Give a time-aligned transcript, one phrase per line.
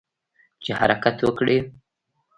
[0.63, 1.57] چې حرکت وکړي.